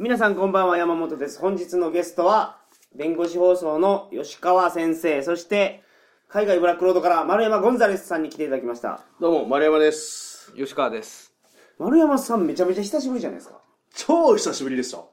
[0.00, 1.40] 皆さんこんばんは、山本です。
[1.40, 2.60] 本日のゲストは、
[2.94, 5.82] 弁護士放送の吉川先生、そして、
[6.28, 9.00] 海外ブラックロードから丸山ゴンザレスさんに来ていただきました。
[9.20, 10.52] どうも、丸山です。
[10.54, 11.32] 吉川です。
[11.80, 13.60] 丸山さんめちゃめちゃ久しぶりじゃないですか。
[13.92, 15.10] 超久しぶりですよ。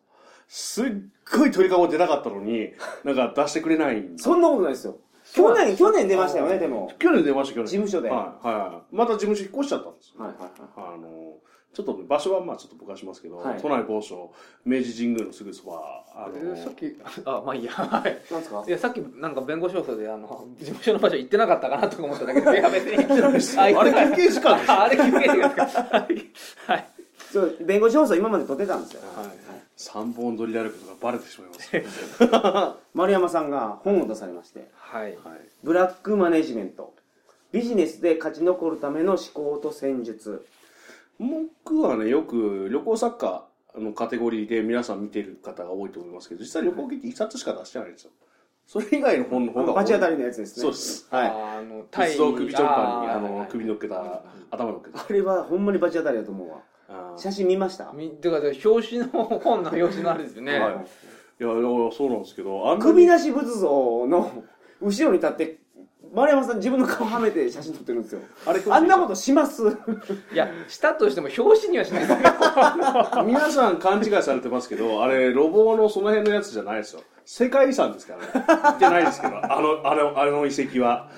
[0.47, 0.91] すっ
[1.35, 2.71] ごい鳥かご出たかったのに、
[3.03, 4.99] なんか出してくれないんだそんなことないですよ。
[5.33, 6.93] 去年、去年出ましたよね、でも。
[6.99, 7.65] 去年出ました、去年。
[7.65, 8.95] 事務所ではい、はい。
[8.95, 10.23] また事務所引っ越しちゃったんですよ。
[10.23, 10.93] はいはいはい。
[10.93, 11.39] あの、
[11.75, 14.31] ちょっとね、場所はまあちょっとぼかしますけど、はい都内某所、
[14.65, 16.95] 明治神宮のすぐそば、あの、さっき、
[17.25, 17.71] あ、まあいいや。
[17.73, 18.17] はい。
[18.31, 18.63] なんですか？
[18.65, 23.59] いや、さっきなんか弁護士放送で、あの、事務所の場所行ってなかったかなとか思っただけで、い や、別に行ってないです。
[23.59, 25.81] あれ休憩時間ですああれ休憩時間ですか？
[25.83, 26.31] はい。
[26.67, 26.87] はい。
[27.33, 29.01] そう、弁護士放送今まで撮ってたんですよ。
[29.77, 32.79] 三本撮りであることがバレてしまいます。
[32.93, 35.03] 丸山さんが本を出されまして、はい。
[35.03, 35.17] はい。
[35.63, 36.93] ブラックマネジメント。
[37.51, 40.45] ビジネスで勝ち残るための思考と戦術。
[41.19, 43.45] 僕はね、よく旅行作家
[43.77, 48.11] のカテゴリーで皆さん見てる方が多いと思いますけど、実際旅行記って一冊しか出してないんですよ。
[48.67, 49.75] それ以外の本の方が多い。
[49.75, 50.61] バチ当たりのやつですね。
[50.61, 51.07] そうです。
[51.11, 51.27] はい。
[51.29, 54.99] あの、鉄道首ちょんぱに、あの、首乗っけた、頭乗っけた。
[54.99, 57.15] あれはほんまにバチ当たりだと思うわ。
[57.17, 57.91] 写真見ました？
[57.93, 60.59] みてか、表紙の、本の表紙のあれですよね。
[60.59, 60.73] はい。
[60.73, 64.43] いや、いやそうなんですけど、首になし仏像の
[64.81, 65.59] 後ろに立って、
[66.15, 68.21] 丸山さん自分の顔はめて写真撮ってるんですよ。
[68.45, 69.63] あれあんなことします？
[70.33, 73.23] いや、したとしても表紙にはしないですけど。
[73.23, 77.01] 皆さん勘違いされてますけど、あれ、ロボのその辺のやつじゃないですよ。
[77.25, 78.45] 世界遺産ですからね。
[78.63, 81.09] 言ってないですけど、あの、あの、あの遺跡は。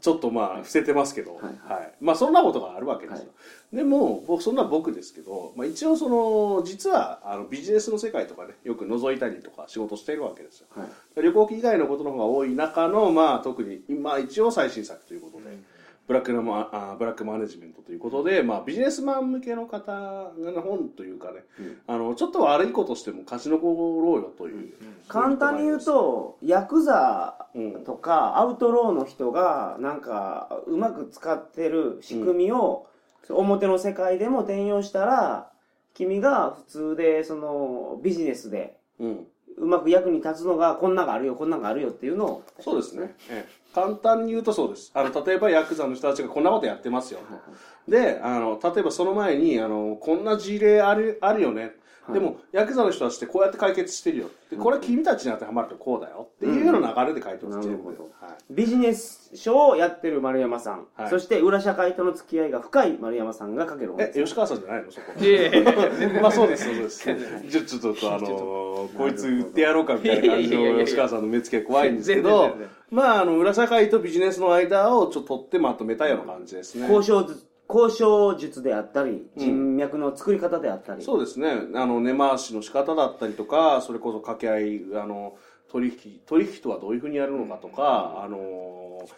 [0.00, 1.92] ちょっとまあ、伏せてますけど、はい。
[1.98, 3.28] まあ、そんなことがあるわけですよ。
[3.74, 10.66] でも、僕、そんな僕ですけど、まあ、一応その、実は、あの、ビジネスの世界とかね、よく覗いたりとか仕事しているわけですよ。
[10.76, 11.22] はい。
[11.22, 15.56] 旅行記以外のことの方が多い中の、まあ、特に、まあ、一応最新作ということで、
[16.06, 21.44] ブラックなマあブラックマネジメントということで、まあ、ビジネスマン向けの方の本というかね、
[21.86, 24.74] あの、ちょっと悪いことしても勝ち残ろうよという。
[25.08, 27.84] 簡単に言うと、ヤクザうん。
[27.84, 32.86] とかアウトローの人がなんかうまく使ってる仕組みを
[33.30, 35.50] 表の世界でも転用したら、
[35.94, 39.26] 君が普通でそのビジネスでうん。
[39.56, 43.14] うまく役に立つのがこんなんがあるよこんなんがあるよっていうのをそうですね。
[43.30, 44.92] ええ簡単に言うとそうです。
[44.94, 47.18] あの、例えばヤクザの人たちがこんなことやってますよ。
[47.88, 51.72] で、あの、例えばその前に、あの、こんな事例ある、あるよね。
[52.12, 54.26] でも、ヤクザの人たちってこうやって解決してるよ。
[54.50, 56.28] で、これ君たちに当てはまるとこうだよ。
[56.36, 57.96] っていうような流れで書いてます、なるほど。
[57.96, 58.52] 全部はい。
[58.52, 61.10] ビジネス書をやってる丸山さん、はい。
[61.10, 64.90] そして裏社会との付き合いが深い丸山さんが書ける本えで、す吉川さんじゃないの？
[64.92, 65.12] そこ。
[65.18, 65.64] いやいやい
[66.14, 67.04] やまあそうです、そうです。
[67.48, 72.56] じゃあちょっと、あのーこいつ売ってやろうかみたいな感じの吉川さんの目つきが怖いんですけ全ど
[72.90, 76.82] まあ、あの、裏社会とビジネスの間をちょっと取ってまとめたような感じですね。
[76.82, 81.50] 交渉ず交渉術であったり人脈の作り方であったり、そうですね。
[81.74, 85.36] あの、根回しの仕方だったりとか、それこそ掛け合い、あの、
[85.70, 89.08] 取引、取引とはどういうふうにやるのかとか、あの、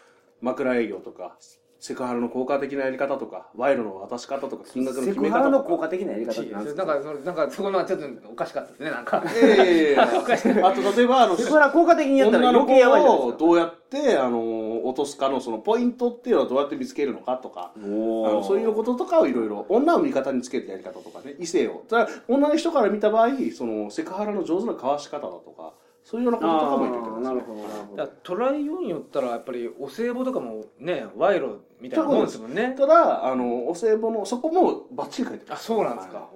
[0.41, 1.37] 枕営業とか、
[1.79, 5.37] セクハラの効果的なやり方とか、賄賂の渡し方とか、金額のセ決め方とか。
[5.37, 6.85] クハラの効果的なやり方って何ですか？
[6.85, 9.23] なんか、そのなんか、そこのはちょっとおかしかったですね、なんか。
[9.23, 10.03] いやいやいや
[10.67, 21.83] あと、例えば、あの、セクハラ効果的にやったら余計やばいじゃないですかをどうやって、あの、落とすかの、そのポイントっていうのはどうやって見つけるのかとか、あのそういうこととかをいろいろ、女を味方につけてやり方とかね、異性を。
[21.87, 25.73] ただ、女の人から見た場合、その、セクハラの上手な交わし方だとか、
[26.09, 32.75] そういうようなこととかも入れてます、なるほどなるほどトライようによったら、やっぱり、お歳暮とかもね、賄賂みたいなもんですもんね。
[32.77, 35.65] ただ、あの、お歳暮の、そこもバッチリ書いてまあ、す。
[35.65, 36.17] そうなんですか。
[36.19, 36.27] はい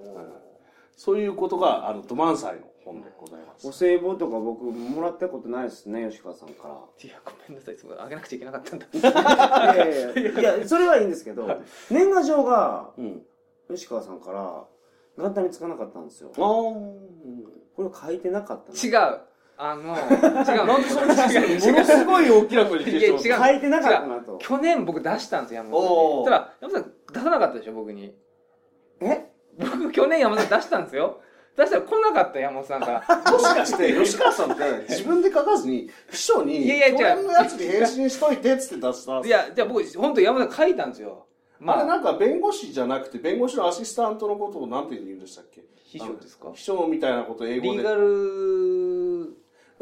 [0.94, 3.66] そういうことが、あの、ドマンサイの本でございます。
[3.66, 8.86] お歳暮とか僕もらったことないですね吉川さんかいや、ごめんなさい、そこあげなくちゃいけなかったんだ。
[8.92, 11.60] らいやそれはいいんですけど
[11.90, 13.22] 年賀状がうん。
[13.70, 14.64] 吉川さんから
[15.16, 17.82] 元旦につかなかったんですよあこー。
[17.84, 19.20] れ書いてなかったの違う。
[19.56, 20.66] あの、違う。
[20.66, 26.24] なんでそんなものすごい大きな声で違う書いてなかったなと去年僕出したんですよ、山本さんに。
[26.24, 28.14] ただ、山本さん出さなかったでしょ、僕に。
[29.00, 29.26] え？
[29.58, 31.20] 僕、去年山本さん出したんですよ。
[31.56, 33.32] 出したら来なかった、山本さんから。
[33.32, 39.20] もしかして、吉川さんって自分で書かずに、秘書に、いやいや違う去年のやつに返信しといてっつって出した？
[39.20, 41.26] いや、じゃあ僕、本当山本さん書いたんですよ。
[41.60, 45.62] まあ、まあ、なんか弁護士じゃなくて、弁護士のアシスタントのことをなんて言うんでしたっけ？
[45.84, 46.50] 秘書ですか？
[46.54, 47.70] 秘書みたいなこと英語で。
[47.72, 48.00] リーガル、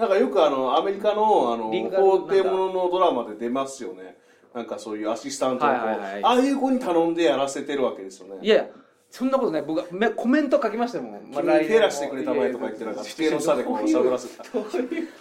[0.01, 4.17] なんかよくあの、アメリカの、あの、法廷もののドラマで出ますよね。
[4.55, 8.39] なんかそういうアシスタントの子、はいはいはいああいう子に頼んでやらせてるわけですよね。
[8.41, 8.67] いやいや、
[9.11, 9.63] そんなことない。
[9.63, 11.21] 僕はめコメント書きましたもん。
[11.31, 14.43] 君に手らしてくれたまえとか言って、なんか、机の下でこう喋らせた。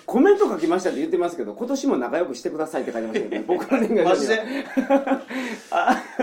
[0.06, 4.36] コメント書きましたって言ってますけど今年も仲良くしてくださいって書いてますよね 僕の年賀状で？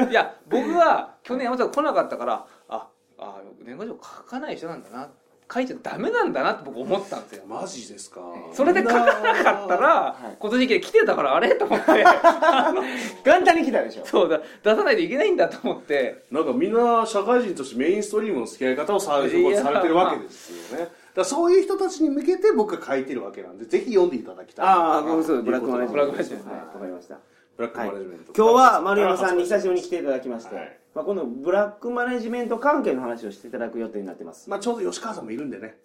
[0.10, 2.88] いや、僕は去年山本さん来なかったから、あ、
[3.18, 5.10] あ、年賀状書かない人なんだなっ
[5.52, 7.44] 書いちゃダメなんだなって僕思ったんですよ。
[7.46, 8.20] マジですか？
[8.52, 10.36] それで書かなかったら、はい。
[10.38, 11.54] 今年来てたからあれ？
[11.54, 11.86] と思って。
[13.24, 14.06] 元旦に来たでしょ。
[14.06, 16.24] そうだ出さないといけないんだと思って。
[16.30, 20.84] なんかみんな社会人としてメインストリームの付き合い方をされてるわけですよね。
[20.84, 24.66] だからそういう人たちに向けて僕が書いてるわけなんで、ぜひ読んでいただきたい。
[24.66, 26.06] ああそうブラックマネジメント。
[26.06, 26.50] ブラックマネジメント。
[26.50, 27.18] はいわかりました。
[27.56, 28.32] ブラックマネジメント。
[28.36, 35.76] 今日は丸山さんに久しぶりに来ていただきまして、はいまあ、このブラックマネジメント関係の話をしていただく予定になってます、まあちょうど吉川さんもいるんでね。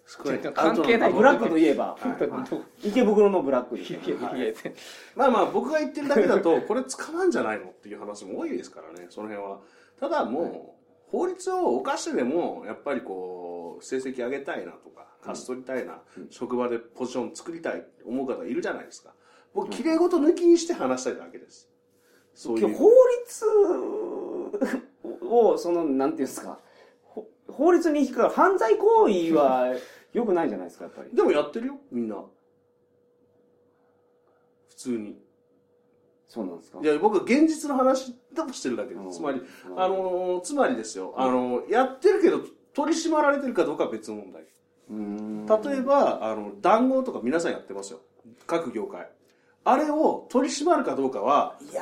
[0.52, 1.12] 関係ない。
[1.12, 1.98] ブラックといえば、
[2.82, 3.92] 池袋のブラックです。
[3.92, 4.54] いやいやいや
[5.14, 9.60] まあまあ僕が言ってるだけだと、 これ使わんじゃないのっていう話も多いですからね、その辺は。
[10.00, 16.00] ただもう、法律を犯してでも、やっぱりこう、成績上げたいなとか、勝ち取りたいな、
[16.30, 19.12] 職場でポジション作りたいって思う方いるじゃないですか。
[19.52, 21.68] 僕、綺麗事抜きにして話したいだけです。
[22.34, 22.74] そういう。
[22.74, 22.88] 法
[23.26, 23.46] 律
[25.32, 26.58] をそのなんていうんですか
[27.04, 29.74] ほ法律に引っかかる犯罪行為は
[30.12, 32.16] 良くないじゃないですかやっぱり でもやってるよ、みんな。
[34.68, 35.18] 普通に。
[36.28, 36.78] そうなんですか？
[36.82, 39.00] いや、僕、現実の話でもしてるだけで。
[39.10, 42.40] つまり、うんあのーつまりですよ、あのーやってるけど、
[42.74, 44.44] 取り締まられてるかどうかは別の問題。
[45.70, 48.00] 例えば、あの、談合とか皆さんやってますよ。
[48.46, 49.10] 各業界。
[49.64, 51.78] あれを取り締まるかどうかは、結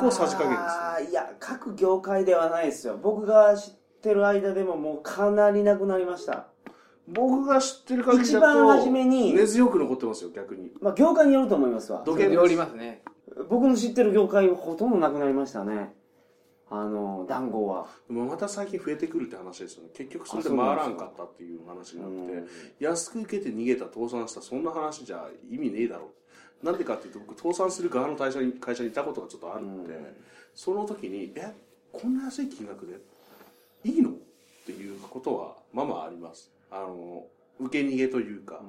[0.00, 1.10] 構さじ加減ですよ。
[1.10, 6.46] いや各業界ではないですよ僕が知ってる間でももうかなりなくなりました
[7.08, 10.70] 僕が知ってる限りだと、一番初めに根強く残ってますよ、逆に。
[10.80, 13.02] まあ業界によると思いますわ土建おりますね
[13.48, 15.94] 僕の知ってる業界はほとんどなくなりましたね
[16.70, 19.90] あの談合はまた最近増えてくるって話ですよね。
[19.94, 26.08] 結局それで回らんかかったっていう話になうんって、安く受けて逃げた、倒産した、そんな話じゃ意味ねえだろう。
[26.62, 30.06] なんでかっていうと、僕、倒産する側の会社に会社にいたことがちょっとあるんで、うん。
[30.54, 31.52] その時に、え、
[31.92, 32.94] こんな安い金額で
[33.84, 34.10] いいの？
[34.10, 34.12] っ
[34.64, 36.50] ていうことは、まあまああります。
[36.70, 37.26] あの、
[37.58, 38.60] 受け逃げというか、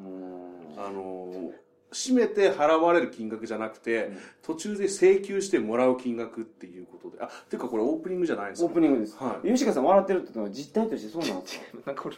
[0.77, 1.51] あの、
[1.91, 4.11] 締めて払われる金額じゃなくて、
[4.41, 8.65] 途中で請求してもらう金額っていうことで、あ、てかこれオープニングじゃないんですか。
[8.65, 9.47] オープニングです、はい。
[9.47, 11.65] 吉川さん笑ってるってのは実態としてそうなんですか？
[11.85, 12.15] なんかこれ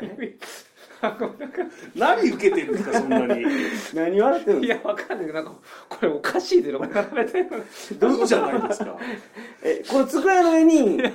[1.94, 3.44] 何受けてるんですか、そんなに？
[3.94, 4.88] 何笑ってるんいですか？
[4.88, 5.32] やわかんない。
[5.32, 5.52] なんか
[5.88, 7.46] これおかしいでこれ並べてる
[8.18, 8.96] いいじゃないですか。
[9.62, 11.10] えこれ机の上に今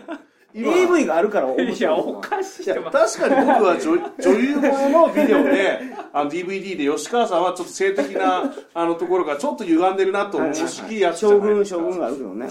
[0.53, 5.79] AV があるから面い白いやおかしいいや確かに僕は女女優もののビデオで、
[6.13, 11.79] あの DVD で吉川さんはちょっと性的な あのところがちょっと歪んでるなと思うやつじゃ将軍ないですか。
[11.79, 12.49] 将軍があるけどね。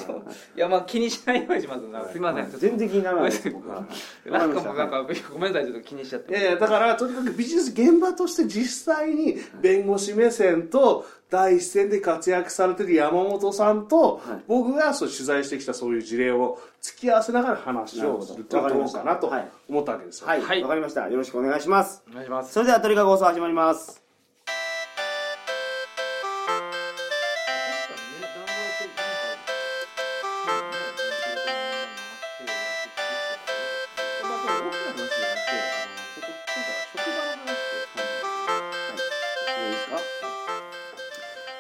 [0.57, 1.81] いやまあ気にしないようにします
[2.13, 2.59] すいませんちょっと。
[2.59, 3.85] 全然気にならないです僕は。
[4.27, 6.33] なんかもうなんかごめんなさいちょっと気にしちゃって。
[6.33, 14.43] いやいや、だから、とにかくビジネス現場として実際に弁護士目線と第一線で活躍されてる山本さんと、はい。
[14.49, 19.49] 僕がそう取材してきたそういう事例を突き合わせながら話をするとなるほどどうかなとはい。
[19.69, 20.27] 思ったわけですよ。
[20.27, 20.41] はい。
[20.41, 20.63] わ、はい。
[20.63, 21.09] かりました。
[21.09, 22.03] よろしくお願いします。
[22.11, 22.53] お願いします。
[22.53, 24.10] それでは鳥かご放送始まります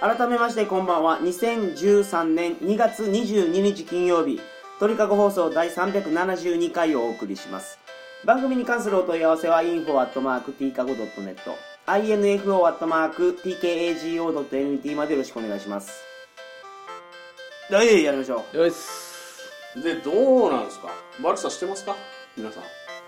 [0.01, 1.19] 改めましてこんばんは。
[1.21, 4.41] 2013年2月22日金曜日
[4.79, 7.79] 鳥かご放送第372回をお送りします。
[8.25, 11.37] 番組に関するお問い合わせは info.tkago.net
[11.87, 12.57] info.tkago.net
[14.97, 16.03] までよろしくお願いします。
[17.71, 18.57] はいやりましょう。
[18.57, 19.83] よしっす。
[19.83, 20.89] で、どうなんですか？
[21.21, 21.95] マルサしてますか？
[22.39, 22.63] 皆さん。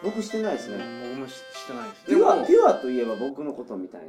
[0.04, 0.84] 僕してないですね。
[1.08, 2.04] 僕もししてないです。
[2.04, 4.08] ピュアピュアといえば僕のことみたいな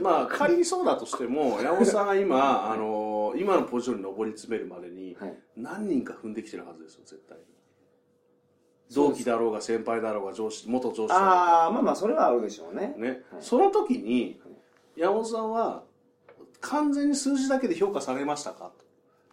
[0.00, 5.38] まあ、仮にそうだとしても、山本さんが今、あの、今のポジションに上り詰めるまでに、はい。
[5.56, 7.44] 何人か踏んできてるはずですよ、絶対に。
[8.92, 12.94] 同期だろうが、先輩だろうが、上司、元上司ああまあまあそれはあるでしょうね。
[12.96, 13.18] ね、はい。
[13.40, 14.40] その時に、
[14.96, 15.84] 山本さんは、
[16.60, 18.72] 完全に数字だけで評価されましたか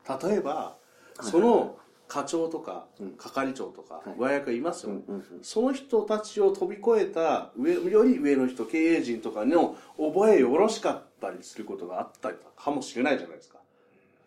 [0.08, 0.28] と。
[0.28, 0.78] 例えば、
[1.22, 4.16] その課長とかうん、係長とかは、い。
[4.18, 4.92] 上役がいますよ。
[4.92, 5.24] うんうんうん。
[5.42, 13.58] その人たちを飛び越えた上、より上の人、経営陣とかの覚えよろしかったりすることがあったりかもしれないじゃないですか。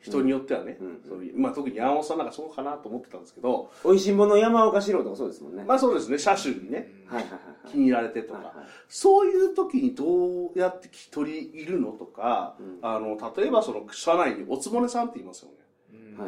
[0.02, 0.78] 人によってはね。
[0.80, 5.64] うんそういうまあ、特に山本さんなんかそうかなと思ってたんですけど、美味しんぼの山岡四郎とかそうですもんね。
[5.64, 7.70] まあそうですね、車種にね、はいはいはい。
[7.70, 8.54] 気に入られてとか、
[8.88, 12.78] そういう時にどうやって取り入るのとか、うん。
[12.80, 15.56] あの例えばその社内におつぼねさんって言いますよね、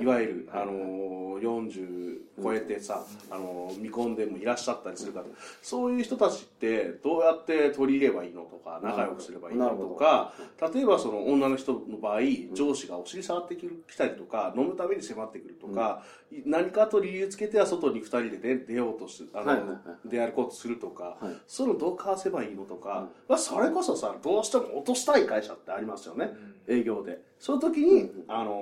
[0.00, 0.06] い。
[0.06, 5.24] わゆる、あの40超えてさ、あの未婚でもいらっしゃったりする方、
[5.60, 10.32] そういう人たちってどうやって取り入ればいいのとか仲良くすればいいのとか
[10.72, 12.20] 例えばその女の人の場合
[12.54, 16.02] 上司がお尻触ってきたりとか飲むために迫ってくるとか、
[16.46, 26.30] 何かと理由つけては外に2人で、ね、出ようとするあの、出歩こうとするとか、そのどうかわせばいいのとか、まあ、それこそさどうしても落としたい会社ってありますよね、
[26.68, 27.20] 営業で。
[27.38, 28.52] その時に、あの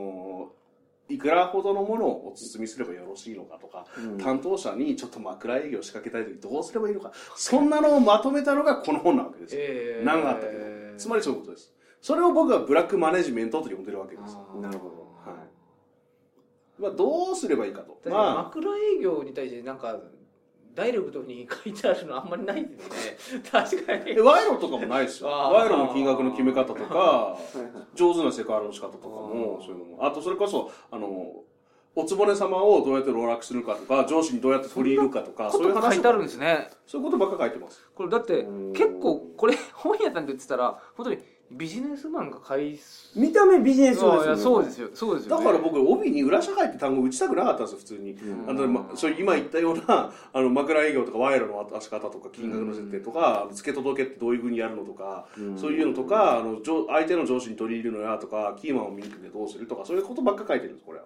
[1.10, 9.60] いくらほどのものをお包みすればよろしいのかとか、うん、担当者にちょっと枕営業仕掛けたい時どうすればいいのか、そんなのをまとめたのがこの本なわけですよ。
[9.62, 10.80] えー、何があったけど。
[10.96, 11.72] つまりそういうことです。
[12.02, 14.36] それを僕はブラックマネジメントと呼んでるわけです。
[14.60, 15.30] なるほど。
[15.30, 16.82] はい。
[16.82, 17.98] まあ、どうすればいいかと。
[18.08, 19.98] まあ、枕営業に対してなんか、
[20.74, 23.42] ダイレクトに書いてあるのあんまりないですね。
[23.50, 24.14] 確かに。
[24.16, 25.28] 賄賂とかもないですよ。
[25.28, 27.36] 賄賂の金額の決め方とか、
[27.94, 30.06] 上手なセクハラの仕方とかも、そういうのも。
[30.06, 31.42] あと、それこそ、あの、
[31.96, 35.94] おつぼね様をどうやって籠絡するかとか、上司にどうやって取り入れるかとか、そういう話。
[35.94, 36.70] 書いてあるんですね。
[36.86, 37.90] そういうことばっか書いてます。
[37.94, 41.18] これだって、結構、これ、本屋さんで言ってたら、本当に、
[41.52, 42.78] ビジネスマンが買い
[43.16, 44.88] 見た目ビジネスマンですよ、ね、そうですよ。
[44.94, 48.16] そうですよ、ね、だから僕帯に裏社会って単語打ちたくなかったんですよ普通に、
[48.48, 55.26] あのま、そう今言ったような あの枕営業とか賄賂の渡し方とか金額の設定とか、付け届けってどういうふうにやるのとか、
[55.56, 61.04] そういうのとかあの相手の上司に取り入れるのやとかキーマンを見てどうするとかそういうことばっか書いてるんですこれは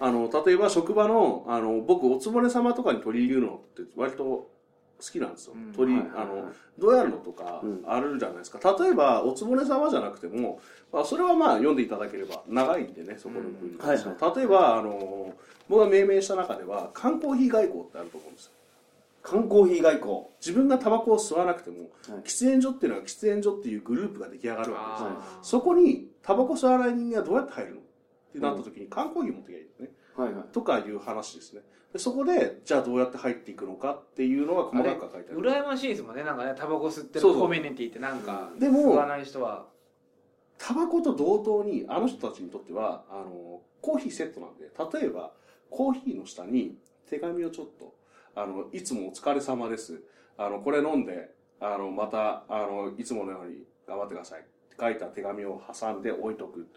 [0.00, 4.57] あの例えば職場のあの僕おつぼね様とかに取り入れるのって割と
[5.00, 5.54] 好きなんですよ。
[5.76, 8.76] 鳥、はいはいはい、あの、どうやるのとか、あるじゃないですか。
[8.78, 10.60] 例えば、おつぼね様じゃなくても、
[10.92, 13.78] まあ、それはまあ読んでいただければ、長いんでね、そこの文、うん。
[13.78, 13.94] は。
[13.94, 15.34] いはい、例えば、あの、
[15.68, 18.52] 僕が命名した中では、缶コーヒー外交ってあると思うんですよ。
[19.22, 20.22] 缶コーヒー外交。
[20.40, 27.80] 自分がタバコを吸わなくても、はい、喫煙所っていうのは喫煙所っていうグループが出来上がるわけですそこにタバコ吸わない人間はどうやって入るの？
[27.80, 27.82] っ
[28.32, 29.88] てなった時に缶コーヒー持ってきゃいいですね、
[30.52, 35.40] とかいう話ですねでそこで、じゃあどうやって入っていくのかっていうのが細かく書いてある。
[35.40, 36.22] 羨ましいですもんね。
[36.22, 39.66] なんかね、タバコ吸ってるコミュニティってなんか、でも、吸わない人は。
[40.58, 44.70] タバコと同等に、あの人たちにとっては、あの、コーヒーセットなんで、
[45.00, 45.32] 例えば、
[45.70, 46.76] コーヒーの下に
[47.08, 47.94] 手紙をちょっと、
[48.34, 50.02] あの、いつもお疲れ様です。
[50.36, 54.40] あの、これ飲んで、あの、また、あの、いつものように頑張ってください。
[54.40, 56.68] って書いた手紙を挟んで置いとく。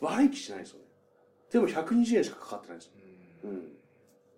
[0.00, 0.84] 悪い気しないですよね。
[1.50, 2.92] でも120円しかかかってないですよ。
[3.44, 3.78] うん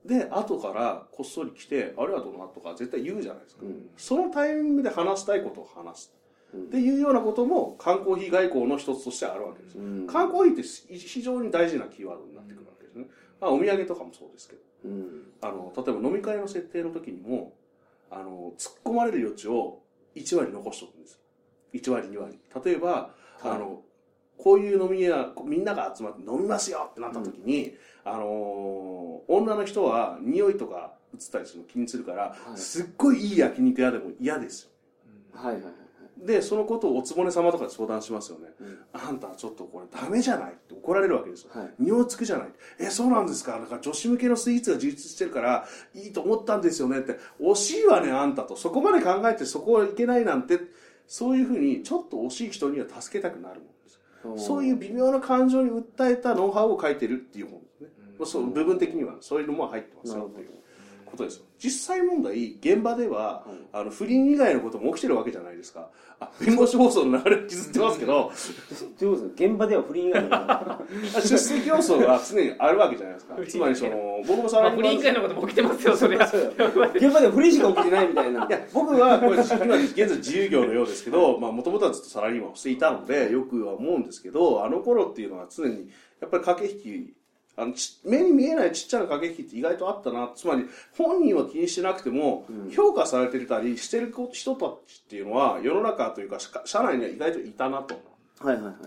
[0.04, 3.62] で、後からこっそり来て、あれはどうなとか絶対言うじゃないですか。
[3.64, 6.14] うん、そのタイミングで話したいことを話す。
[6.56, 9.78] っていうようなことも缶コーヒー外交の一つとしてあるわけです。
[9.78, 13.06] うん、缶コーヒーって非常に大事なキーワードになってくるわけですね。
[13.40, 14.62] まあ、お土産とかもそうですけど。
[14.86, 17.52] うん、あの、例えば飲み会の設定の時にも、
[18.10, 19.82] あの、突っ込まれる余地を
[20.16, 21.18] 1割残しておくんですよ。
[21.74, 22.38] 1割、2割。
[22.64, 23.82] 例えば、あの、
[24.42, 34.70] こういう飲み屋、みんなが集まって飲みますよってなった時に、あのー、女の人は匂いとか移ったりするの気にするから、はい、すっごいいい焼肉屋でも嫌ですよ。
[35.34, 35.72] はいはいはい。
[36.26, 38.48] で、そのことをおつぼね様とかで相談しますよね。
[38.60, 41.50] うん、あんたちょっとこれダメじゃないって怒られるわけですよ。
[41.54, 42.48] はい、匂いつくじゃない。
[42.78, 43.58] え、そうなんですか？
[43.58, 47.18] だから女子向けのスイーツが充実してるからいいと思ったんですよねって。
[47.40, 48.56] 惜しいわね、あんたと。
[48.56, 50.58] そこまで考えてそこはいけないなんて、
[51.06, 53.68] そういうふうにちょっと惜しい人には助けたくなるもん。
[54.36, 54.64] そう。
[54.64, 57.60] いう微妙な感情に訴えたノウハウを書いてるっていう本
[58.26, 60.50] そう部分的にはそういうのも入ってますよっていう
[61.10, 65.90] ことですよ実際問題現場では、あの不倫以外のことも起きてるわけじゃないですか。
[66.18, 68.32] あ弁護士放送の流れ引きずってますけど。
[69.34, 70.86] 現場では不倫以外の
[71.20, 73.36] 出席要素が常にあるわけじゃないですか。
[73.46, 78.46] つまりその僕もさらに、不倫以外のことも起きてますよそれ現場 では不倫しか起きてないみたいな。
[78.46, 78.66] いや。
[78.72, 85.90] 僕はこれ今現在自由業のようですけどもともとはずっとサラリーマンをしていたのでよくは思うんですけどあの頃っていうのは常に
[86.20, 87.14] やっぱり駆け引き
[87.60, 87.74] あの
[88.04, 90.30] 目に見えないちっちゃな駆け引きって意外とあったな。
[90.34, 90.64] つまり
[90.96, 98.00] 本人は気にしてなくても、評価されてたりしてる人たちっていうのは世の中というか社内には意外といたなと。
[98.40, 98.82] はいはいはいはい、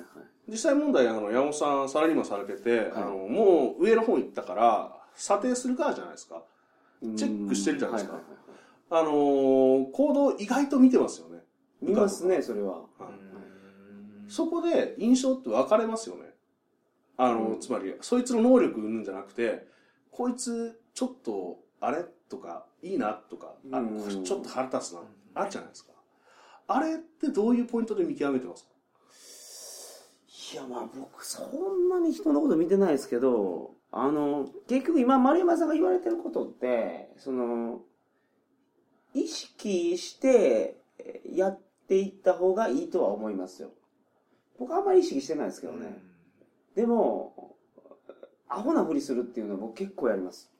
[0.49, 6.41] 実際問題あの山本さんサラリーマンされてて、はい、あのもう上の方行ったから査定するからじゃないですか。
[7.15, 8.19] チェックしてるじゃないですか、
[8.89, 11.39] あのー、行動意外と見てますよね。
[11.81, 12.81] 見ますねそれは、
[14.29, 16.22] そこで印象って分かれますよね
[17.17, 19.67] あの、うん、つまり、そいつの能力うんじゃなくて、
[20.11, 25.01] こいつ、ちょっと、あれとか、いいなとか、あ、これちょっと腹立つな、
[25.35, 25.93] あるじゃないですか。
[26.67, 28.69] あれってどういうポイントで見極めてますか？
[30.53, 37.81] いや、まあ僕、そんなに人のこと見てないですけど、あの、結局今、丸山さんが言われてることって、その、
[39.13, 40.77] 意識して
[41.25, 43.69] やっていった方がいいとは思いますよ。
[44.57, 45.85] 僕あんまり意識してないですけどね。
[46.07, 46.12] うん
[46.75, 47.55] でも、
[48.47, 50.51] アホなふりするっていうのは僕結構やります。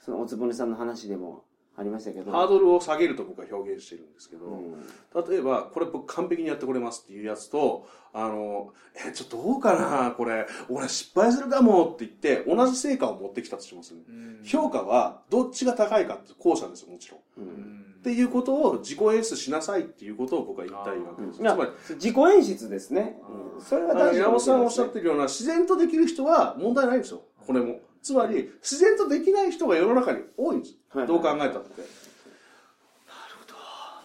[0.00, 1.44] そのおつぼねさんの話でも。
[1.76, 2.30] ありましたけど。
[2.30, 5.30] ハードルを下げると僕は表現してるんですけど、うん。
[5.30, 8.72] 例えば、これ僕完璧にやってこれますっていうやつと、あの、
[9.08, 14.02] え、ちょっとどうかなこれ、俺失敗するかもって言って、同じ成果を持ってきたとしますね。
[14.44, 17.20] 評価はどっちが高いかって後者ですよ、もちろん。
[17.38, 17.84] うん。
[17.98, 21.40] っていうことを自己演出しなさいっていうことを僕は言いたいわけです。
[21.40, 23.18] いやつまり、自己演出ですね、
[23.56, 23.60] うん。
[23.62, 27.80] それがあの大事山本さんがおっしゃっるてるような自然とできる人は問題ないんですよ、これも。
[28.04, 30.76] つまり、自然とできない人が世の中に多いんです。
[30.90, 32.04] はいどう考えたって。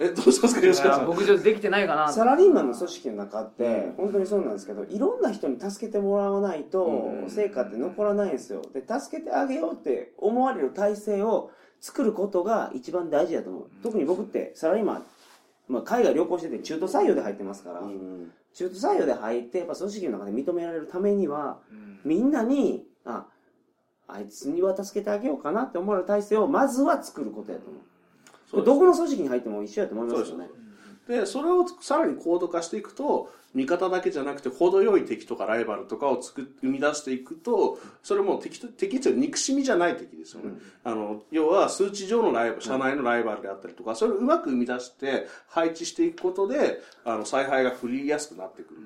[0.02, 1.08] え、どうしたんですか、吉川さん。
[1.08, 2.10] 僕ちょっとできてないかな。
[2.14, 4.06] サラリーマンの組織の中って、うん。
[4.06, 8.62] 本当にそうなんですけどいろんな人に助けてもらわないとうん成果って残らないんですよ。
[8.74, 11.52] で助けてあげようって思われる体制を
[11.82, 13.70] 作ることが一番大事だと思う。
[13.84, 15.06] 特に僕ってサラリーマン、
[15.68, 18.32] まあ、海外旅行してて中途採用で入ってますから、うん。
[18.54, 22.00] 中途採用で入ってやっぱ組織の中で認められるためにはうん。
[22.06, 23.26] みんなにあ
[24.12, 27.82] あいつには助けてあげようかなって思われる体制をまずは作ることやと思う。
[28.50, 30.48] そうどこの組織に入っても一緒やと思いますよね。
[31.08, 40.52] でそれをさらに高度化していくと味方だけじゃなくて程よい敵とかライバルとかを作っ生み出していくとそれも敵と敵っていうのは憎しみじゃない敵ですよね、
[40.84, 48.82] あの要は数値上のライバル社内のライバルであったりとかそれをうまく生み出して配置していくことであの采配が振りやすくなってくる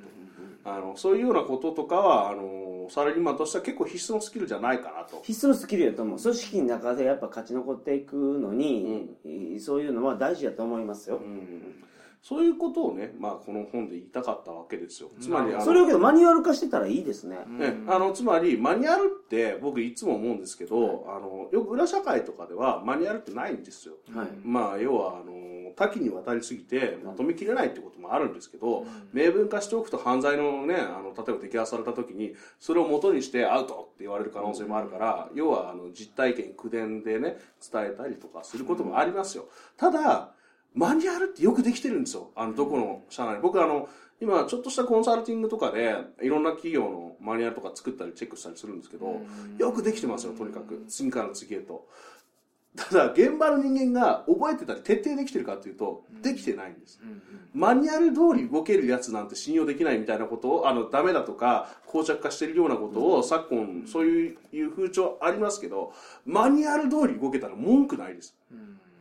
[0.64, 2.44] と、あのそういうようなこととかはあの
[2.90, 5.22] サラリーマンとしては結構必須のスキルじゃないかなと。
[5.24, 6.20] 必須のスキルやと思う。
[6.20, 9.16] 組織の中でやっぱ勝ち残っていくのに、
[9.60, 11.84] そういうのは大事やと思いますよ、うん
[12.24, 15.10] そういうことをね、まあ、この本で言いたかったわけですよ。
[15.20, 23.96] つまり、あのそれをけどマニュアル化してたらいいですね、ね、あのつまりマニュアルって僕いつも思うんですけど、あのよく裏社会とかではマニュアルってないんですよ。
[24.16, 24.28] はい。
[24.42, 37.38] まあ要はあの多岐にわたりすぎてまとめきれないってこともあるんですけど、明文化しておくと犯罪のねあの例えば摘発された時にそれを元にしてアウトって言われる可能性もあるから、要はあの実体験口伝でね
[37.72, 39.50] 伝えたりとかすることもありますよ。
[39.76, 40.33] ただ
[40.74, 42.32] マニュアルってよくできてるんですよ。
[42.36, 43.88] あのどこの社内僕あの
[44.22, 49.22] 今ちょっとしたコンサルティングとかでいろんな企業のマニュアルとか作ったりチェックしたりするんですけど、
[49.58, 51.88] よくできてますよとにかく次から次へと。
[52.76, 57.00] ただ現場の人間が覚えてたり徹底できてるかっていうと、できてないんです。
[57.54, 65.94] マニュアル通り動けるやつなんて信用できないみたいなことを、あの、ダメだとか、膠着化してるようなことを、昨今、そういう風潮ありますけど、
[66.26, 68.36] マニュアル通り動けたら文句ないです。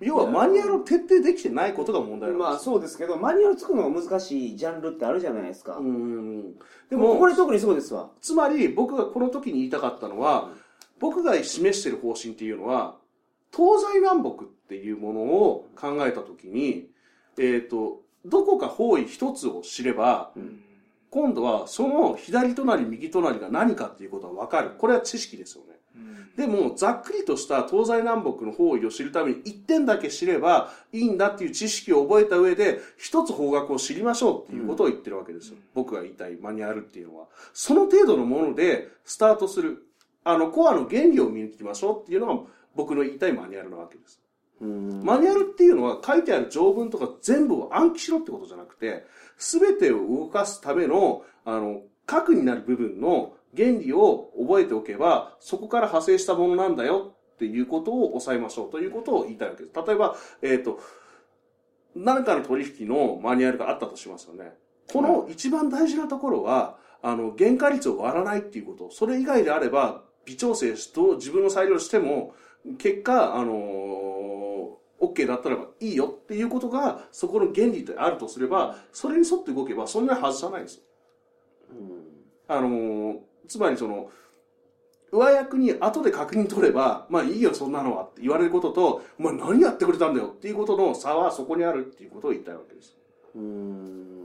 [0.01, 2.39] 要はマニュアルを徹底できてないことが問題なんです。
[2.39, 6.55] まあそうですけどマニュアル作るのが難しいジャンルってあるじゃないですか、うん。
[6.91, 10.51] でもこれ特にそうですわつまり僕がこの時に言いたかったのは、
[10.99, 12.97] 僕が示してる方針っていうのは、
[13.55, 16.89] 東西南北っていうものを考えた時に、
[17.39, 20.33] えっ、と、どこか方位一つを知れば、
[21.11, 24.71] 今度はその左隣右隣が何かっていうことは分かる。
[24.79, 25.73] これは知識ですよね。
[26.37, 35.57] でも、ざっくりとした東西南北の方位を知るために一点だけ知ればいいんだっていう知識を覚えた上で、一つ方角を知りましょうっていうことを言ってるわけですよ。
[35.75, 37.27] 僕が言いたいマニュアルっていうのは。
[37.53, 39.87] その程度のものでスタートする。
[40.25, 42.43] あの、コアの原理を見抜きましょうっていうのが
[42.75, 44.21] 僕の言いたいマニュアルなわけです。
[44.61, 49.05] うんマニュアルっていうのは書いてある条文とか全部を暗記しろってことじゃなくて、
[49.37, 59.87] すべてを動かすための、あの、核になる部分の原理を覚えておけば、そこから派生したものなんだよっていうことを抑えましょうということを言いたいわけです。
[59.87, 60.81] 例えば、えっ、と、
[61.95, 64.53] 何かの取引のマニュアルがあったとしますよね。
[64.93, 68.91] この一番大事なところは、あの、原価率を割らないっていうこと。
[68.91, 72.35] それ以外であれば、微調整と自分の裁量しても、
[72.79, 80.83] 結果、あのー、OK だったらばいいよっていうことが、そこの原理であるとすれば、それに沿って動けば、そんなに外さないんですよ。
[82.49, 84.11] あのーつまりその、
[85.11, 92.97] 上役に後で確認取れば、まあいいよ、そんなのはって言われることと、お前何やってくれたんだよっていうことの差はそこにあるっていうことを言いたいわけです。
[93.35, 94.22] うん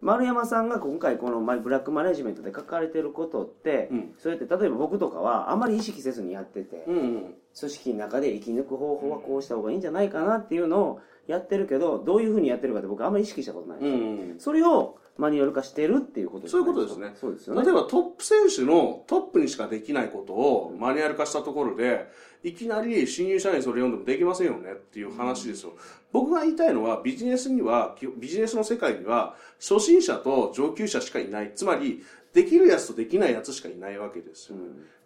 [0.00, 7.34] 丸山さんが今回このまブラックマネジメントで書かれてることって、うんそれって例えば僕とかはあまり意識せずにやってて、うんうん。
[7.58, 13.86] 組織の中で生き抜く方法はこうした方がいいんじゃないかなっていうのをやってるけどどういうふうにやってるかって僕あんまり意識したことない、うん
[14.32, 14.40] うん。
[14.40, 22.06] それをマニュアル化してるっていうことですそういうことですねそうですよね例えばトップ選手のトップにしかできないことをマニュアル化したところで、
[22.44, 25.72] いきなり新入社員それ読んでもできませんよねっていう話ですよ。
[26.12, 31.52] 僕が言いたいのはビジネスには、ビジネスの世界には初心者と上級者しかいない。
[31.54, 32.02] つまり、
[32.32, 34.56] できるやつとできないやつしかいないわけですよ。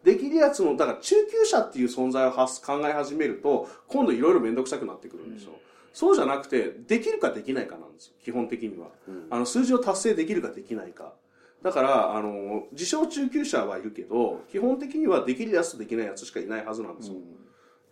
[0.04, 2.46] できるやつの、だから中級者っていう存在を考
[2.86, 5.52] え始めると、今度いろいろめんどくさくなってくるんですよ。
[5.92, 8.14] そうじゃなくて、できるかできないかなんですよ。
[8.24, 8.88] 基本的には。
[9.30, 11.14] あの、数字を達成できるかできないか。
[11.62, 17.16] だから、あの、自称中級者はいるけど、基本的にはできるやつとできないやつしかいないはずなんですよ。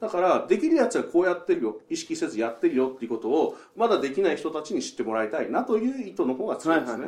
[0.01, 7.05] だから、できるやつはこうやってるよ、意識せずやってるよっていうことを、まだできない人たちに知ってもらいたいなという意図の方が強いですね。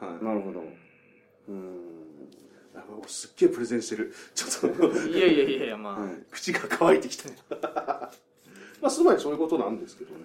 [0.00, 0.62] はいなるほど。
[1.48, 1.90] うん。
[3.06, 4.14] すっげえプレゼンしてる。
[4.34, 8.10] ちょっと、いやいやいやいやまあ、口が乾いてきた。
[8.80, 10.20] まあ、つまりそういうことなんですけどね。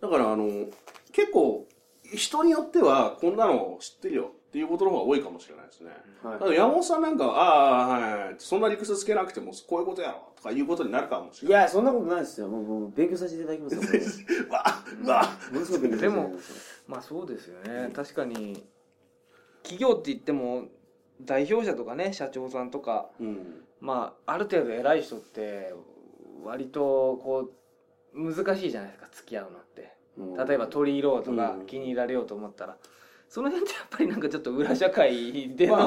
[0.00, 0.66] だから、あの、
[1.12, 1.66] 結構、
[2.12, 5.90] 人によっては、こんなの知ってるよっていうことの方が多いかもしれないですね。
[6.22, 11.62] はい山本さんなんか、ああ、はいそんな理屈つけなくても、こういうことやろとかいうことになるかもしいれない。
[11.62, 12.48] や、そんなことないですよ。
[12.48, 13.82] もう、もう勉強させていただきますよ。
[14.50, 14.64] わ
[15.02, 18.66] うわものすごい勉強させていただきますまあそうですよね、確かに
[19.62, 20.64] 企業って言っても
[21.22, 23.64] 代表者とかね社長さんとかうん。
[23.82, 25.74] まあある程度偉い人って
[26.44, 26.80] 割と
[27.22, 27.50] こ
[28.14, 29.92] う難しいじゃないですか付き合うのって。
[30.16, 30.46] うん。
[30.46, 31.66] 例えば取り入ろうとかうん。
[31.66, 32.76] 気に入られようと思ったら、
[33.28, 35.82] その辺ってやっぱりなんかちょっと裏社会での、ま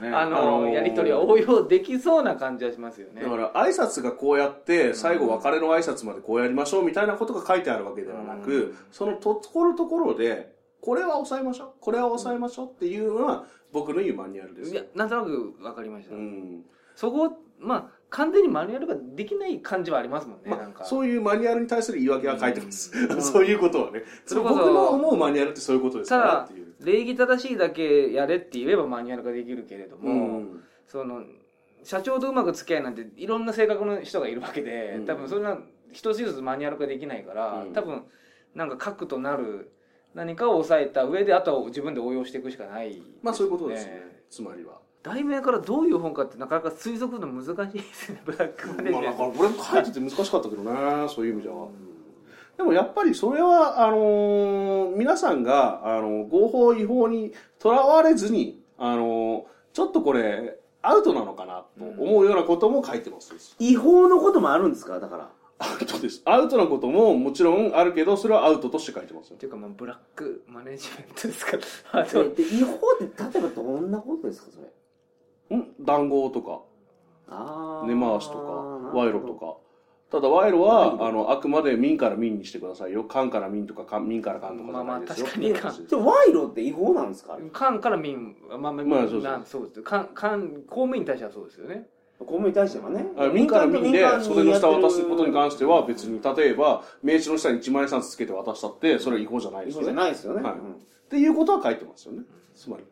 [0.00, 0.16] あ、ね。
[0.16, 3.22] あのーやり取りは応用できそうな感じはしますよね。
[3.22, 8.76] だから挨拶がこうやって最後別れの挨拶までこうやりましょうみたいなことが書いてあるわけではなく、うん。
[8.90, 14.72] そのところどころでこれは抑えましょうこれは抑えましょうっていうのは僕の言うマニュアルです。
[14.72, 16.64] いやなんとなく分かりました、うん
[17.00, 20.84] そこまあ完全にマニュアルができない感じはありますもんね、まあ、なんか。
[20.84, 23.22] そういうマニュアルに対する言い訳は書いてます、うん。
[23.22, 24.02] そういうことはね。
[24.26, 26.16] それ僕の思うマニュアルってそういうことですか？
[26.18, 26.74] らただっていう。
[26.80, 30.64] 礼儀正しいだけやれって言えばマニュアル化できるけれども、うん。
[30.86, 31.22] その
[31.84, 35.06] 社長とうまく付き合いなんていろんな性格の人がいるわけで、うん。
[35.06, 35.58] 多分そんな
[35.92, 37.72] 一つ一つマニュアル化できないから、うん。
[37.72, 38.02] 多分
[38.54, 39.70] なんか核となる
[40.14, 44.24] 何かを抑えた上であとは自分で応用していくしかない、まあそういうことですね。
[44.28, 51.68] つまりは題名からどういう本かってなかなか推測の難しいですね ブラックマネージまあ、メントだから俺も書いてて難しかったけどねそういう意味では、
[52.56, 64.98] でもやっぱりそれはあのー皆さんがあの合法違法にとらわれずにあのーちょっとこれアウトなのかなと思うようなことも書いてます、違法のこともあるんですか？
[65.00, 65.30] だから。
[65.62, 66.22] アウトです。
[66.24, 69.36] アウトなことももちろんあるけどそれはアウトとして書いてますよ。
[69.36, 71.56] っていうかまあブラックマネージメントですか？
[72.00, 72.32] 違法って
[73.04, 74.66] 例えばどんなことですかそれ？
[75.56, 75.68] ん？
[75.80, 76.60] 談合とか。
[77.28, 79.34] あ根回しとか賄賂と。
[79.34, 79.56] か。
[80.10, 83.04] ただ賄賂はあのあくまで民から民にしてくださいよ。
[83.04, 87.38] 官から民とか官民から官とかじゃないですよ、まあまあ確かに賄賂って違法なんですか？
[87.52, 89.22] 官から民まあまあ、まあそうそう。
[89.22, 91.86] なんそうです官官公務員に対してはそうですよね。
[92.18, 93.06] 公務員に対してはね。
[93.16, 100.02] あ民から民で袖の下渡すことに関しては別別に例えば名刺の下に1万円札つけて渡したってそれは違法じゃない違法じゃですよね。
[100.02, 100.42] ないですよね。
[100.42, 100.52] はい。
[100.54, 100.76] うんっ
[101.10, 102.22] ていうことは書いてますよね。
[102.54, 102.84] つまり。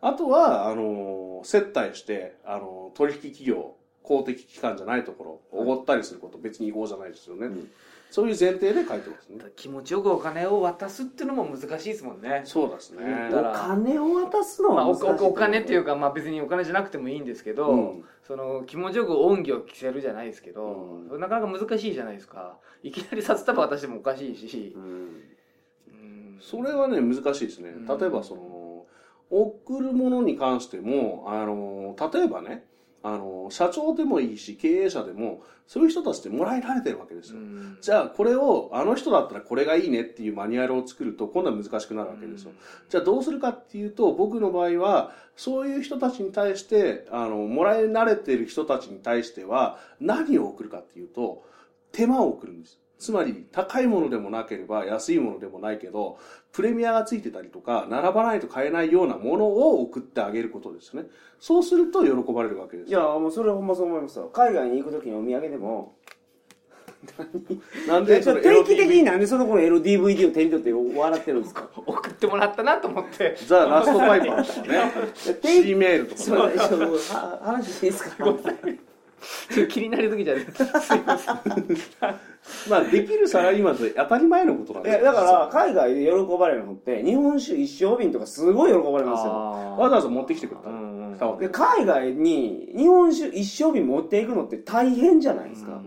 [0.00, 7.46] あとは、あのー接待して、あのー取引企業、公的機関じゃないところ、おごったりすること別に違法じゃないですよね。
[7.46, 7.70] うん。
[8.10, 9.44] そういう前提で書いてますね。
[9.54, 12.42] 気持ちよくお金を渡すっていうのも難しいですもんね。
[12.44, 13.28] そうですね。
[13.30, 13.50] だから。
[13.50, 18.04] お金を渡すのは難しいおお金っていうか、まあ、別にお金じゃなくてもいいんですけど、うん。
[18.26, 21.20] その気持ちよく恩義を着せるじゃないですけど、うん。
[21.20, 22.58] なかなか難しいじゃないですか。
[22.82, 24.82] いきなり札束渡してもおかしいし、うん。
[24.82, 26.38] うん。
[26.40, 27.70] それはね、難しいですね。
[27.70, 27.86] うん。
[27.86, 28.42] 例えば、その、
[29.30, 32.64] 送るものに関しても、あの、例えばね、
[33.02, 37.38] あの、社長でもいいし、経営者でも、そういう人たちってもらい慣れてるわけですよ。
[37.38, 42.52] うんじゃあ、これを、あの人だったらこれがいいねっていうマニュアルを作ると、今度は難しくなるわけですよ。
[42.88, 51.44] じゃあ、どうするかっていうと、僕の場合は、そういう人たちに対して、あの、もらい慣れている人たちに対しては、何を送るかっていうと、
[51.92, 52.80] 手間を送るんです。
[53.00, 56.18] つまり、高いものでもなければ、安いものでもないけど、
[56.52, 61.04] プレミアがついてたりとか、並ばないと買えないようなものを送ってあげることですね。
[61.40, 62.88] そうすると喜ばれるわけです。
[62.90, 62.92] い。
[62.92, 64.28] や、もうそれはほんまそう思いますよ。
[64.32, 65.96] 海外に行くときにお土産でも、
[67.88, 71.70] なんで、それ定期的になんでその子の LDVD を手に取って笑ってるんですか？
[71.86, 73.36] 送ってもらったなと思って。
[73.46, 74.92] ザ・ラストパイパーとかね、
[75.40, 78.26] 定 C メールとかすいませんちょっとは話していいですか？
[79.68, 80.62] 気になりすぎちゃってす
[80.94, 81.36] いません。
[82.70, 85.00] まあ、できるサラリーマンって当たり前のことなんですよ。
[85.00, 89.32] えだから海外で喜ばれるのって日本酒一升瓶とかすごい喜ばれますよ。
[89.78, 90.60] わざわざ持ってきてくれ
[91.18, 95.80] たで海外に日本酒一升瓶持っていくのって大変じゃないですか、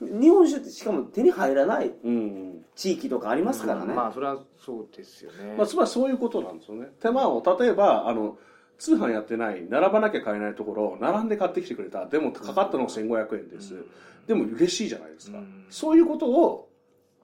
[0.00, 2.18] 日本酒ってしかも手に入らないうんう
[2.48, 2.52] ん。
[2.74, 6.88] 地域とかありますからね、まあそれはそうですよね、まあ、つまりそういうことなんですよね。
[7.00, 8.38] 手間を例えばあの
[8.78, 12.06] 通販やってない並ばなきゃ買えないところを並んで買ってきてくれた。
[12.06, 13.84] でもかかったのが1500円です、
[14.26, 15.66] でも嬉しいじゃないですか、うん。
[15.70, 16.68] そういうことを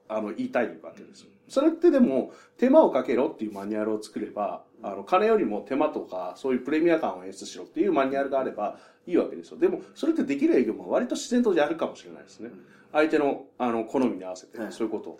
[0.07, 1.29] あの言いたいわけですよ。
[1.47, 9.57] それってでも手間をかけろっていうマニュアルを作ればあの金よりも手間とかそういうプレミア感を演出しろっていうマニュアルがあればいいわけですよ。
[9.57, 12.51] でもそれってできる営業も割と自然とやるかもしれないですね。
[12.91, 14.71] 相手のあの好みに合わせてはい。
[14.71, 15.19] そういうことを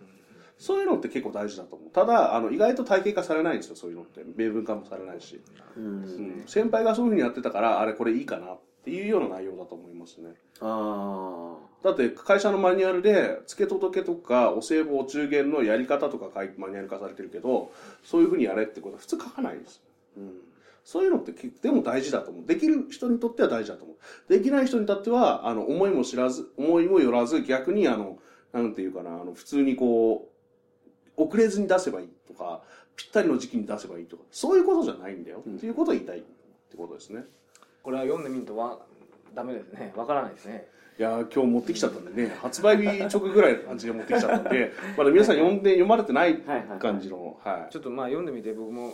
[0.60, 1.90] そういうのって結構大事だと思う。
[1.90, 4.24] ただあの意外と体系化されないんですよそういうのって。
[4.36, 5.42] 明文化もされないし、
[5.78, 5.84] うん。
[5.84, 10.32] うん、先輩がそういうふうにやってたからあれこれいいかなっていうような内容だと思いますね。
[10.60, 17.72] あだって会社のマニュアルで付け届けとかお歳暮お中元のやり方とか書いマニュアル化されてるけど
[18.04, 19.82] そういうふうにやれってことは普通書かないんです。
[20.18, 20.34] うん。
[20.84, 22.46] そういうのって結でも大事だと思う。
[22.46, 23.98] できる人にとっては大事だと思う。
[24.28, 28.18] できない人にとっては、あの、思いも知らず、思いもよらず、逆にあの、
[28.54, 30.39] なんていうかな、あの、普通にこう、
[31.22, 32.62] 遅れずに出せばいいとか、
[32.96, 35.44] ぴったりの時期に出せばいいとか、そういうことじゃないんだよ。
[35.48, 37.24] っていうことを言いたいってことですね。
[37.84, 38.80] これは読んでみるとは
[39.34, 46.44] ダメですねわからないですねいやー今日持ってきちゃったんでね、発売日直ぐらいの感じで持ってきちゃったんで、 まだ皆さん読んで、読まれてない
[46.78, 47.72] 感じの、はい。
[47.72, 48.94] ちょっとまあ読んでみて僕も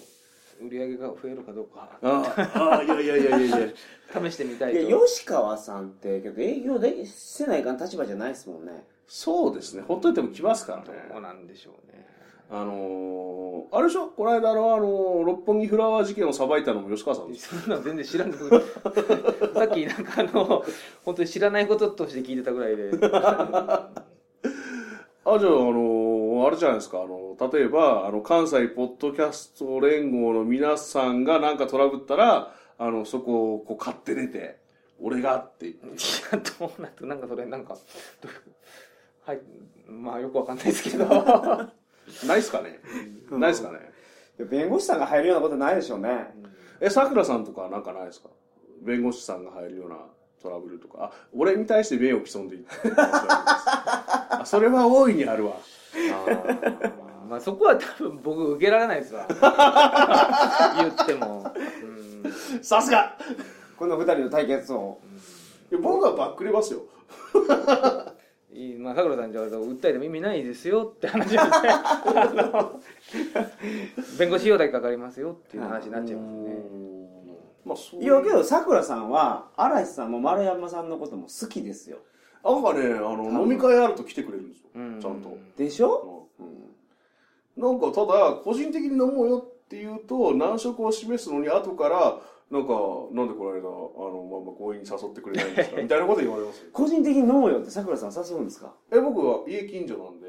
[0.61, 3.69] 売り上げが増えるかどうかああ、いやいやいやいやいや。
[4.29, 11.09] 試してみたいいとや吉川さんって結構営業でしてないかん立場じゃないですもんねそうですね、ほっといても来ますからね。
[11.11, 12.04] どうなんでしょうね
[12.49, 14.07] あのー、あれでしょ？
[14.09, 17.59] この間のあのー六本木フラワー事件を裁いたのも吉川さんです。
[17.59, 18.49] そんなの全然知らんけど
[19.55, 20.63] さっきなんかあの
[21.03, 22.91] 本当に知らないこととして聞いてたぐらいで。
[25.27, 27.01] あじゃあ、あのーあれじゃないですか。
[27.01, 34.59] あの例えばあの関西ポッドキャスト連合の皆さんがなんかトラブったらあのそこをこう買って出て
[35.01, 35.77] 俺がってい
[36.31, 37.75] やどうなってなんかそれなんか
[39.25, 39.39] はい
[39.87, 41.05] まあよくわかんないですけど
[42.27, 42.79] ないっすかね？
[43.31, 43.79] ないっすかね？
[44.45, 46.27] 弁護士さんが入るようなことないでしょうね。
[46.81, 48.29] えさくらさんとかなんかないですか？
[48.81, 49.95] 弁護士さんが入るような
[50.41, 51.05] トラブルとか。
[51.05, 52.65] あ俺に対して名誉毀損でいい
[52.97, 55.53] あそれは大いにあるわ。
[57.29, 59.25] まあそこは多分僕受けられないですわ。
[60.77, 61.51] 言っても。
[62.23, 62.63] うん。
[62.63, 63.17] さすが。
[63.77, 64.99] この二人の対決を。
[65.71, 66.81] いや僕はバックれますよ
[68.79, 72.79] まあさくらさんじゃ訴えても意味ないですよって話ですね あの
[74.17, 76.85] 弁護士費用だけかかりますよっていう話になっちゃいますね。
[77.65, 81.97] まあそういやけどさくらさんは嵐さんも丸山さんのことも好きですよ。
[82.43, 84.99] なんかねあの飲み会あると来てくれるんですよ、うん。
[85.01, 87.61] ちゃんと、でしょ、うん。
[87.61, 92.19] なんかただ個人的に飲もうよっていうと難色を示すのに後から
[92.51, 92.73] なんか
[93.11, 95.81] なんでこの間あのまあまあ強引に誘ってくれないんですか？
[95.81, 96.69] みたいなこと言われますよ。
[96.71, 98.73] 個人的に飲もうよってさくらさん誘うんですか？
[98.91, 100.25] え僕は家近所なんで。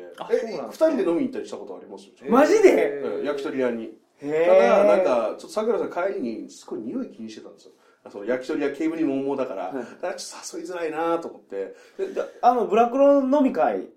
[0.70, 3.02] 二人で飲みに行ったりしたことありますよ、マジで？
[3.04, 3.92] え焼き鳥屋に。
[4.22, 7.72] へただなんかちょっとさくらさん帰りにすごい匂い気にしてたんですよ。
[8.10, 9.74] その焼き鳥屋煙もんもだから、はい。
[9.74, 11.74] だからちょっと誘いづらいなと思って。
[11.98, 13.90] でであのブラクロ飲み会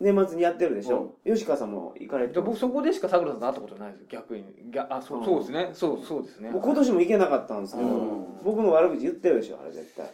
[0.00, 4.44] 年末にやってるでしょ、吉川さんも行かれてで僕そこでしかさくらさんと会ったことないですよ逆に。
[4.70, 5.70] 逆あそうそうですね。
[5.72, 6.50] そうそうですね。
[6.52, 8.26] 今年も行けなかったんですけど、うん。
[8.44, 10.06] 僕の悪口言ってるでしょあれ絶対。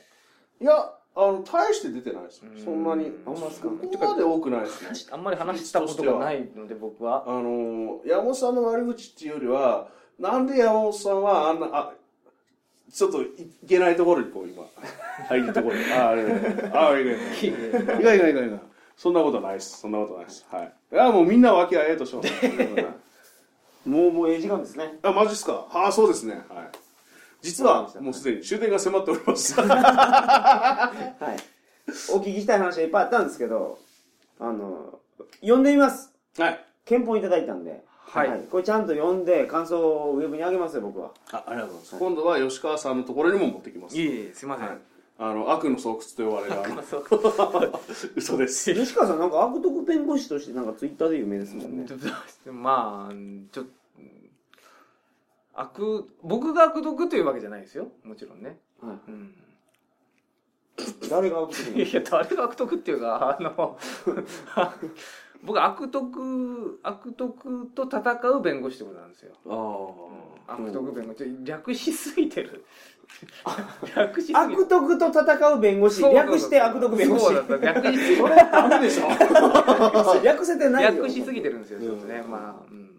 [0.60, 3.10] いやあの大して出てないですそんなに。
[3.26, 9.88] あんまですかここまで多くないですねあんまり話したことがないので僕はあの山本さんの悪口っていうよりは
[10.18, 11.92] なんで山本さんはあんなあ
[12.92, 13.28] ちょっとい
[13.68, 14.64] けないところにこう今
[15.28, 15.84] 入るところに。
[15.92, 16.22] ああれ
[16.72, 18.69] ああいかいかいいか いかいかいかいか
[19.00, 19.78] そんなことないです。
[19.80, 20.46] そんなことないです。
[20.52, 20.72] はい。
[20.92, 24.98] いやもうみんな和気あいあいとしよう もうもうええ時間ですね。
[25.00, 25.66] あマジっすか？
[25.72, 26.34] ああそうですね。
[26.50, 26.68] はい。
[27.40, 29.54] 実はもうすでに終電が迫っております。
[29.58, 30.92] は
[31.88, 31.90] い。
[32.12, 33.78] お聞きしたい話はいっぱいあったんですけど
[34.38, 34.98] あの
[35.40, 36.12] 読んでみます。
[36.36, 36.64] はい。
[36.84, 37.82] 憲法いただいたんで。
[38.06, 38.28] はい。
[38.50, 41.12] これちゃんと読んで感想をウェブに上げますよ僕は。
[41.32, 41.98] あありがとうございます。
[41.98, 43.96] 今度は吉川さんのところにも持ってきます。
[43.96, 44.78] いえいえすいません、はい
[45.22, 47.04] あの悪の巣窟と呼ばれるあのそう
[48.16, 48.72] 嘘です。
[48.72, 51.86] 吉川さんなんか悪徳弁護士としてなんかツイッターで有名ですもんね。
[52.50, 53.14] まあ
[53.52, 53.70] ちょっと
[55.54, 57.88] 悪僕が悪徳というわけじゃないですよ。
[58.02, 59.34] もちろんね、はうん、
[60.78, 63.78] い誰が悪徳いや誰が悪徳っていうかあの
[65.44, 69.34] 僕悪徳悪徳と戦う弁護士ってことなんですよ。
[70.48, 71.24] あ悪徳弁護士。
[71.44, 72.64] 略しすぎてる
[73.96, 76.00] 略し悪徳と戦う弁護士。
[76.00, 77.24] そう略して悪徳弁護士。
[77.26, 80.90] そうだった略しすぎあそれダメでしょ略せてないよ。
[81.02, 82.22] 略しすぎてるんですよちょっとね。
[82.22, 82.90] まあ、うん。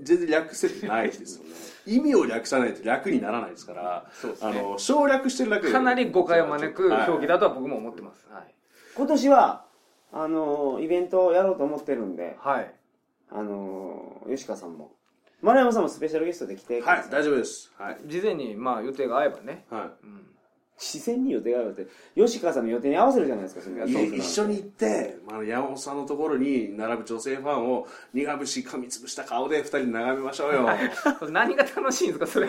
[0.00, 1.50] 全然略せてないですよね。
[1.86, 4.50] 意味を略さないと略にならないですからそうですね。
[4.50, 5.72] あの省略してるだけで。
[5.72, 8.26] かなり誤解を招く表記だだとは僕も思ってます。
[8.30, 8.54] はい、
[8.96, 9.64] 今年は
[10.12, 12.70] あのイベントをやろうと思ってるんではい、
[13.30, 14.92] あの吉川さんも
[15.42, 17.72] 丸山さんもスペシャルゲストで来てくださはい大丈夫です。
[17.76, 17.98] はい。
[18.06, 20.06] 事前にまあ予定が合えばね、はい。
[20.06, 20.22] うん。
[20.78, 21.88] 自然に予定があるって。
[22.16, 23.76] 吉川さんの予定に合わせるじゃないですかそれ。
[23.76, 30.68] が一緒に行って、まあ、山本さんのところに並ぶ女性ファンを苦虫噛みつぶした顔で二人で眺めましょうよ。
[31.30, 32.48] 何が楽しいんですかそれ。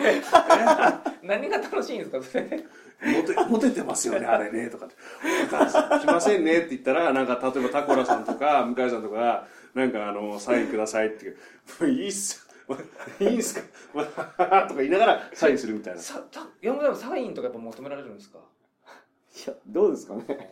[1.22, 2.64] 何が楽しいんですかそれ。
[3.04, 4.94] モテモテてますよねあれねとかって
[6.00, 11.36] 「来ませんね」って言ったらなんか例えばタコラさんとか向井さんとかなんかあのサインくださいっていう。
[11.80, 12.43] もういいっすよ
[13.20, 13.62] いいんすか？
[14.68, 16.00] とか言いながらサインするみたいな。
[16.00, 18.38] さた山本さんサインとかやっぱ求められるんですか？
[18.38, 20.50] いやどうですかね。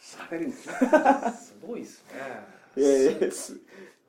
[0.00, 0.74] されるんですね
[1.38, 2.20] すごいですね。
[2.76, 3.58] いやいやす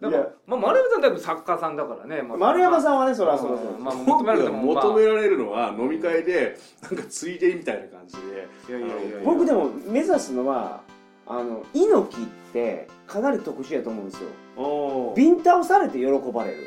[0.01, 3.77] だから、まあ、丸山さんだいぶ作家さんだからね、まあ、丸山さんんはねそれはそうそう。
[3.79, 8.47] まあ、求められても、まあ、求められるのは飲み会でなんかついでみたいな感じで。
[8.69, 10.81] いやいやいや僕でも目指すのは
[11.27, 14.29] あの猪木ってかなり特殊やと思うんですよ。
[14.57, 16.57] おビンタをされて喜ばれる。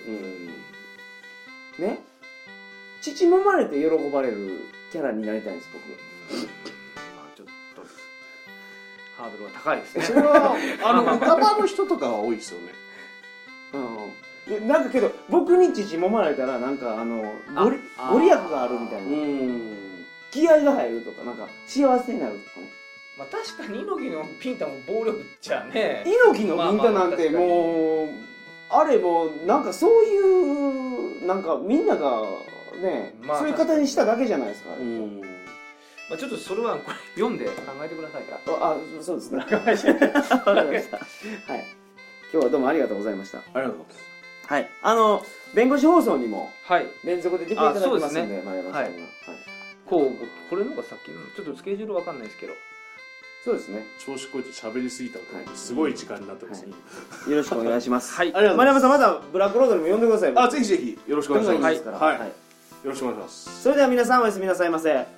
[1.79, 1.85] うん。
[1.85, 2.01] ね。
[3.01, 5.83] 乳もまれて喜ばれるキャラになりたいんです僕。
[7.17, 7.83] まあちょっと。
[9.17, 10.05] ハードルは高いですね。
[10.05, 12.73] それはあの 歌場の人とかは多いですよね。
[14.47, 14.61] うん。
[14.61, 19.09] でなんかけど僕に乳もまれたらなんかあのごりあご利益があるみたいな。
[19.09, 20.05] うん。
[20.33, 22.78] 気合が入るとかなんか幸せになるとかね
[23.19, 28.09] まあ確かに猪木のピンタも暴力じゃね猪木のビンタなんてまあまあもう
[28.71, 30.19] あれもうなんかそうい
[31.23, 32.23] うなんかみんなが
[32.81, 35.21] ね、まあそういう方にしただけじゃないですか、うん。
[36.09, 37.53] まあ、ちょっとそれはこれ読んで考
[37.85, 38.39] えてくださいか。
[38.47, 39.39] らああそうですね。
[39.39, 41.05] わかりましたは
[41.59, 41.67] い。
[42.33, 43.39] 今日はどうもありがとうございました。
[43.39, 44.53] ありがとうございます。
[44.53, 44.71] はい。
[44.83, 45.23] あの
[45.55, 46.87] 弁護士放送にもはい。
[47.05, 48.43] 連続で出ていただきますんであそうですね。
[48.45, 49.19] 丸山さんには、はい。
[49.87, 52.53] こうこれのがさっきのちょっとスケジュールわかんないですけど
[53.49, 53.87] そうですね。
[54.05, 56.73] 調子こいて喋りすぎたことですごい時間になってますね、
[57.31, 58.13] よろしくお願いします。
[58.13, 58.27] はい。
[58.27, 58.85] ありがとうございます。
[58.85, 60.33] 丸山さんまだブラックロードにも呼んでください。
[60.37, 60.99] あぜひぜひ。
[61.07, 62.03] よろしくお願いします。
[62.05, 62.19] はい。
[62.19, 62.25] よ
[62.85, 63.63] ろしくお願いします。
[63.63, 65.18] それでは皆さんおやすみなさいませ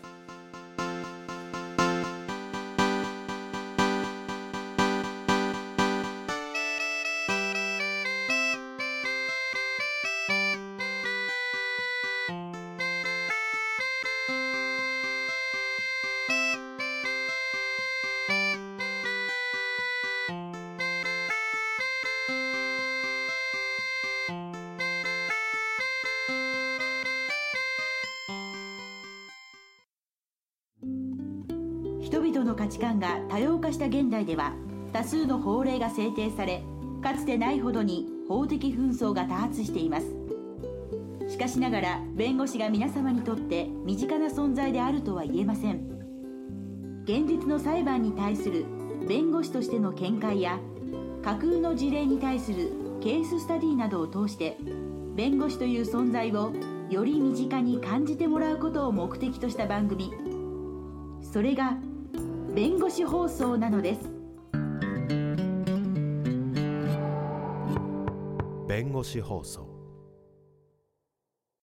[32.40, 34.54] 々の価値観が多様化した現代では
[34.92, 36.62] 多数の法令が制定され
[37.02, 40.06] かつてないほどに法的紛争が多発しています。
[41.28, 45.80] しかしながら弁護士が皆様にとって身近な存在であるとは言えません。
[47.04, 48.64] 現実の裁判に対する
[49.08, 50.58] 弁護士としての見解や
[51.22, 54.56] 架空の事例に対するケーススタディなどを通して
[55.14, 56.52] 弁護士という存在を
[56.90, 60.12] より身近に感じてもらうことを目的とした番組。
[61.22, 61.76] それが
[62.54, 64.00] 弁護士放送なのです。
[68.66, 69.69] 弁護士放送。